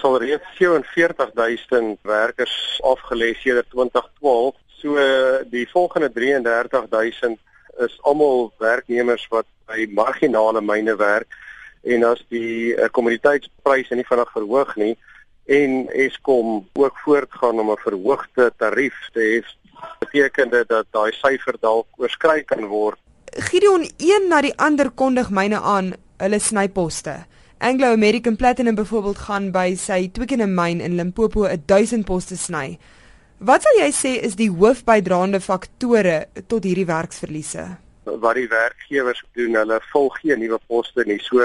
[0.00, 4.54] sal reeds 47000 werkers afgelê sedert 2012.
[4.76, 4.96] So
[5.50, 7.38] die volgende 33000
[7.78, 11.32] is almal werknemers wat by marginale myne werk
[11.86, 14.94] en as die uh, kommoditeitspryse nie vinnig verhoog nie
[15.46, 19.36] en Eskom ook voortgaan om 'n verhoogde tarief te hê,
[19.98, 22.98] beteken dit dat daai syfer dalk oorskry kan word.
[23.24, 27.26] Gideon een na die ander kondig myne aan hulle snyposte.
[27.58, 32.76] Anglo American Platinum byvoorbeeld gaan by sy Twickenham myn in Limpopo 1000 poste sny.
[33.38, 37.64] Wat sal jy sê is die hoofbydraende faktore tot hierdie werksverliese?
[38.04, 41.16] Wat die werkgewers doen, hulle volg geen nuwe poste nie.
[41.24, 41.40] So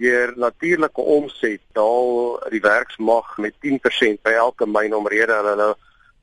[0.00, 5.68] deur natuurlike omset daal die werksmag met 10% by elke myn omrede hulle hulle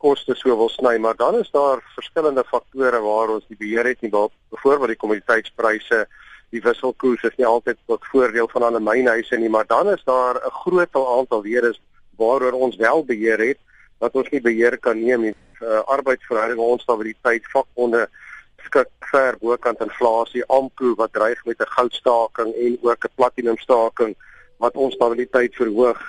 [0.02, 4.02] koste so wil sny maar dan is daar verskillende faktore waar ons die beheer het
[4.02, 6.08] nie byvoorbeeld die kommoditeitspryse
[6.52, 10.36] die wisselkoers is nie altyd tot voordeel van alle mynhuise nie maar dan is daar
[10.36, 11.82] 'n groot aantal redes
[12.18, 13.60] waaroor ons wel beheer het
[14.00, 18.08] wat ons nie beheer kan neem nie uh, arbeidsverhoudinge onstabiliteit vakbonde
[18.66, 24.16] skik ver bokant inflasie, AMKU wat dreig met 'n goudstaking en ook 'n platinumstaking
[24.58, 26.00] wat ons stabiliteit verhoog.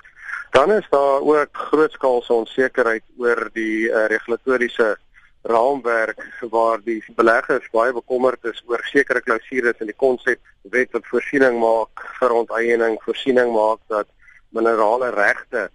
[0.50, 4.98] Dan is daar ook grootskaalse onsekerheid oor die uh, regulatoriese
[5.42, 10.40] raamwerk waar die beleggers baie bekommerd is oor sekere klousules in die konsep
[10.74, 14.06] wet wat voorsiening maak vir onteiening, voorsiening maak dat
[14.54, 15.68] minerale regte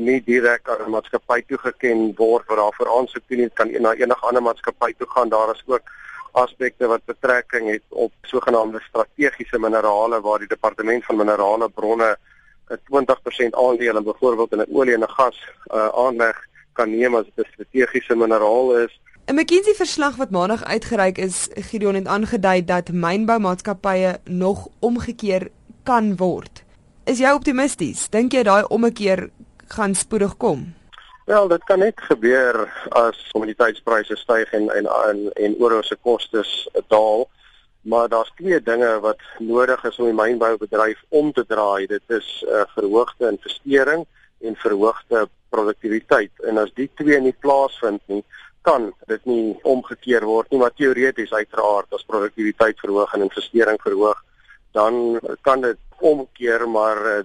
[0.00, 4.26] nie direk aan 'n maatskappy toegeken word wat daarvoor aansoek doen nie kan na enige
[4.26, 5.82] ander maatskappy toe gaan daar is ook
[6.32, 12.16] aspekte wat betrekking het op sogenaamde strategiese minerale waar die departement van minerale bronne
[12.68, 15.38] 'n 20% aandeel in byvoorbeeld in 'n olie en 'n gas
[15.74, 16.36] uh, aanleg
[16.72, 19.00] kan neem as dit 'n strategiese mineraal is.
[19.26, 25.48] 'n McKinsey verslag wat maandag uitgereik is, Gideon het aangedui dat mynboumaatskappye nog omgekeer
[25.82, 26.62] kan word.
[27.04, 28.08] Is jy optimisties?
[28.08, 29.30] Dink jy daai ommekeer
[29.72, 30.74] gaan spoedig kom?
[31.24, 36.68] Wel, dit kan net gebeur as kommoditeitspryse styg en en en, en oor se kostes
[36.88, 37.28] daal.
[37.80, 41.86] Maar daar's twee dinge wat nodig is om die mynboubedryf om te draai.
[41.86, 44.06] Dit is 'n uh, verhoogde investering
[44.40, 46.32] en verhoogde produktiwiteit.
[46.42, 48.24] En as die twee nie plaasvind nie,
[48.64, 54.20] kan dit nie omgekeer word nie, maar teoreties uiteraard as produktiwiteit verhoog en investering verhoog,
[54.72, 57.18] dan kan dit omkeer, maar uh,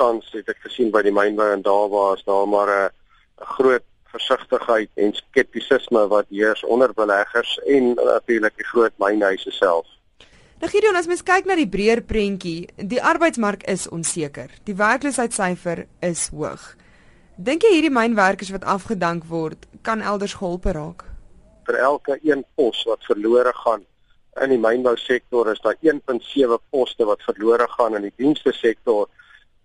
[0.00, 3.86] tans het ek gesien by die mynbou en daar was daar maar 'n uh, groot
[4.10, 9.86] versigtigheid en skeptisisme wat heers onder beleggers en natuurlik die groot mynhuise self.
[10.60, 14.50] Nou Gideon, as mens kyk na die breër prentjie, die arbeidsmark is onseker.
[14.64, 16.74] Die werkloosheidssyfer is hoog.
[17.40, 21.06] Dink jy hierdie mynwerkers wat afgedank word, kan elders gehelp raak?
[21.64, 23.86] Vir elke een pos wat verlore gaan
[24.42, 29.08] in die mynbou sektor is daar 1.7 poste wat verlore gaan in die dienste sektor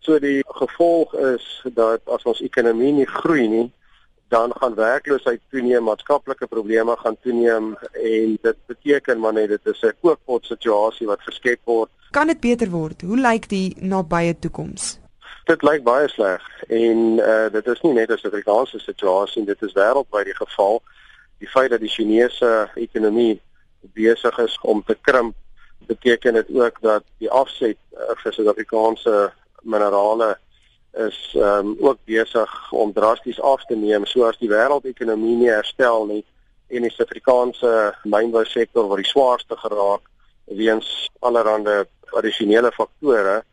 [0.06, 3.66] So die gevolg is dat as ons ekonomie nie groei nie,
[4.30, 9.82] dan gaan werkloosheid toeneem, maatskaplike probleme gaan toeneem en dit beteken maar net dit is
[9.82, 11.90] 'n kookpot situasie wat geskep word.
[12.12, 13.02] Kan dit beter word?
[13.02, 15.00] Hoe lyk die nabye toekoms?
[15.46, 16.42] Dit lyk baie sleg
[16.74, 20.82] en uh dit is nie net 'n Suid-Afrikaanse situasie, dit is wêreldwyd die geval.
[21.38, 23.42] Die feit dat die Chinese ekonomie
[23.94, 25.36] besig is om te krimp,
[25.86, 30.38] beteken dit ook dat die afset uh, vir Suid-Afrikaanse minerale
[30.94, 36.24] is um, ook besig om drasties af te neem soos die wêreldekonomie nie herstel nie
[36.68, 40.10] en die Suid-Afrikaanse mynbousektor word die swaarste geraak
[40.46, 41.84] weens allerlei
[42.18, 43.44] addisionele faktore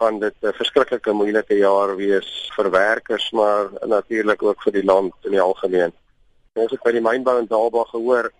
[0.00, 5.14] gaan dit 'n verskriklike moeilike jaar wees vir werkers maar natuurlik ook vir die land
[5.22, 5.92] in die algemeen.
[6.52, 8.32] Ons het by die mynbou in Dalba gehoor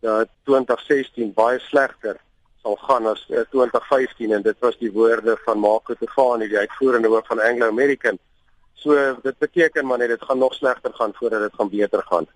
[0.00, 2.16] dat 2016 baie slegter
[2.62, 6.58] sal gaan as uh, eh, 2015 en dit was die woorde van Marco Tefani die
[6.58, 8.18] uitvoerende hoof van Anglo American.
[8.74, 12.26] So dit beteken maar net dit gaan nog slegter gaan voordat dit gaan beter gaan.